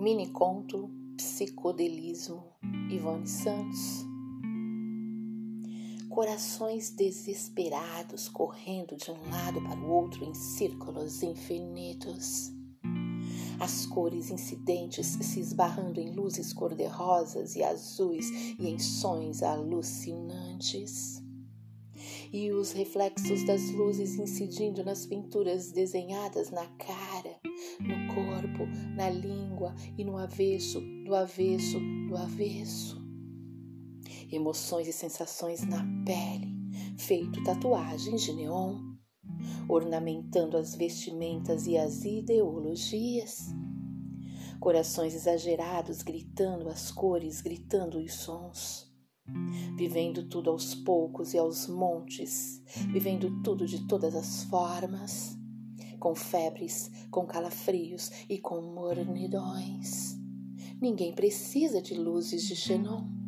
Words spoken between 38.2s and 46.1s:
de neon, ornamentando as vestimentas e as ideologias. Corações exagerados